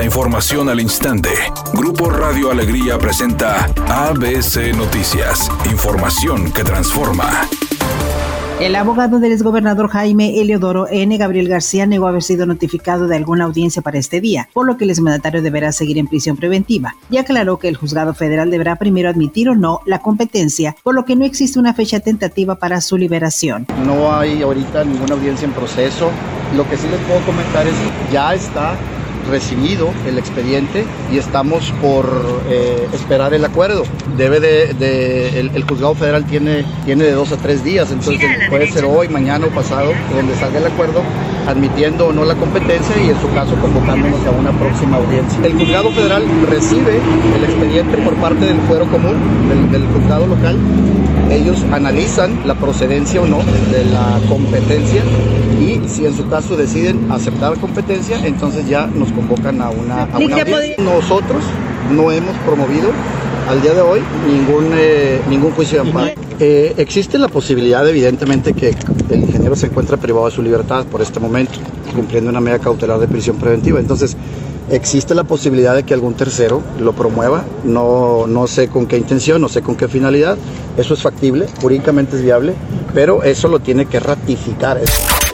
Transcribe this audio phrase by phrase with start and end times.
[0.00, 1.28] La información al instante.
[1.74, 5.50] Grupo Radio Alegría presenta ABC Noticias.
[5.70, 7.46] Información que transforma.
[8.60, 11.14] El abogado del exgobernador Jaime Eliodoro N.
[11.18, 14.84] Gabriel García negó haber sido notificado de alguna audiencia para este día, por lo que
[14.84, 16.96] el exmandatario deberá seguir en prisión preventiva.
[17.10, 21.04] Y aclaró que el juzgado federal deberá primero admitir o no la competencia, por lo
[21.04, 23.66] que no existe una fecha tentativa para su liberación.
[23.84, 26.10] No hay ahorita ninguna audiencia en proceso.
[26.56, 28.78] Lo que sí les puedo comentar es que ya está
[29.30, 32.06] recibido el expediente y estamos por
[32.48, 33.84] eh, esperar el acuerdo.
[34.16, 38.84] Debe de, el, juzgado federal tiene, tiene de dos a tres días, entonces puede ser
[38.84, 41.02] hoy, mañana o pasado donde salga el acuerdo,
[41.46, 45.38] admitiendo o no la competencia y en su caso convocándonos a una próxima audiencia.
[45.44, 47.00] El juzgado federal recibe
[47.36, 49.16] el expediente por parte del fuero común,
[49.48, 50.58] del, del juzgado local.
[51.30, 53.38] Ellos analizan la procedencia o no
[53.70, 55.02] de la competencia
[55.60, 60.02] y si en su caso deciden aceptar la competencia, entonces ya nos convocan a una,
[60.02, 60.18] a
[60.78, 61.44] Nosotros
[61.92, 62.90] no hemos promovido
[63.48, 66.10] al día de hoy ningún, eh, ningún juicio de amparo.
[66.38, 68.74] Eh, existe la posibilidad, evidentemente, que
[69.10, 71.58] el ingeniero se encuentre privado de su libertad por este momento,
[71.94, 73.78] cumpliendo una medida cautelar de prisión preventiva.
[73.78, 74.16] Entonces,
[74.70, 77.44] existe la posibilidad de que algún tercero lo promueva.
[77.64, 80.36] No, no sé con qué intención, no sé con qué finalidad.
[80.76, 82.54] Eso es factible, jurídicamente es viable,
[82.94, 84.78] pero eso lo tiene que ratificar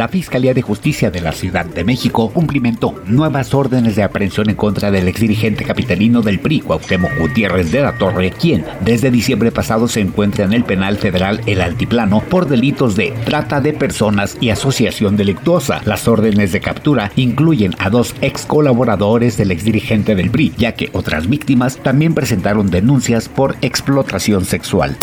[0.00, 4.56] la Fiscalía de Justicia de la Ciudad de México cumplimentó nuevas órdenes de aprehensión en
[4.56, 9.88] contra del exdirigente capitalino del PRI, Cuauhtémoc Gutiérrez de la Torre, quien desde diciembre pasado
[9.88, 14.48] se encuentra en el penal federal El Altiplano por delitos de trata de personas y
[14.48, 15.82] asociación delictuosa.
[15.84, 20.88] Las órdenes de captura incluyen a dos ex colaboradores del exdirigente del PRI, ya que
[20.94, 24.96] otras víctimas también presentaron denuncias por explotación sexual.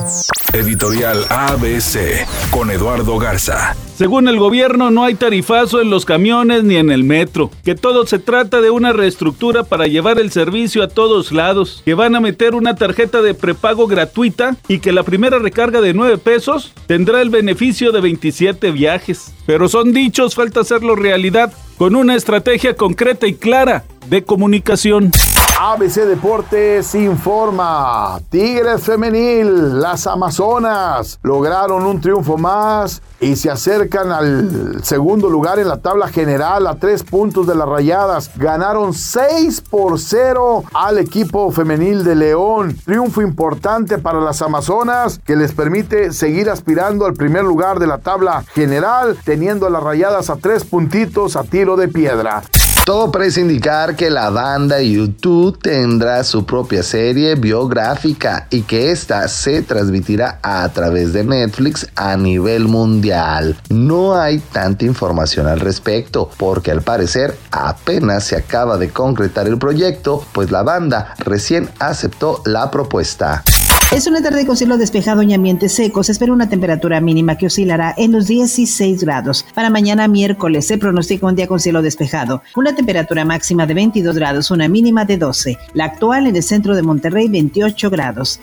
[0.54, 3.76] Editorial ABC con Eduardo Garza.
[3.98, 8.06] Según el gobierno, no hay tarifazo en los camiones ni en el metro, que todo
[8.06, 12.20] se trata de una reestructura para llevar el servicio a todos lados, que van a
[12.20, 17.24] meter una tarjeta de prepago gratuita y que la primera recarga de 9 pesos tendrá
[17.24, 19.34] el beneficio de 27 viajes.
[19.48, 25.12] Pero son dichos, falta hacerlo realidad con una estrategia concreta y clara de comunicación.
[25.60, 28.20] ABC Deportes informa.
[28.30, 35.68] Tigres Femenil, las Amazonas, lograron un triunfo más y se acercan al segundo lugar en
[35.68, 38.30] la tabla general a tres puntos de las rayadas.
[38.36, 42.78] Ganaron 6 por 0 al equipo femenil de León.
[42.86, 47.98] Triunfo importante para las Amazonas que les permite seguir aspirando al primer lugar de la
[47.98, 52.44] tabla general, teniendo a las rayadas a tres puntitos a tiro de piedra.
[52.88, 59.28] Todo parece indicar que la banda YouTube tendrá su propia serie biográfica y que esta
[59.28, 63.58] se transmitirá a través de Netflix a nivel mundial.
[63.68, 69.58] No hay tanta información al respecto porque al parecer apenas se acaba de concretar el
[69.58, 73.44] proyecto pues la banda recién aceptó la propuesta.
[73.90, 76.04] Es una tarde con cielo despejado y ambiente seco.
[76.04, 79.46] Se espera una temperatura mínima que oscilará en los 16 grados.
[79.54, 82.44] Para mañana miércoles se pronostica un día con cielo despejado.
[82.56, 85.58] Una temperatura máxima de 22 grados, una mínima de 12.
[85.74, 88.40] La actual en el centro de Monterrey 28 grados.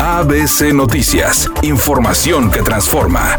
[0.00, 1.48] ABC Noticias.
[1.62, 3.36] Información que transforma.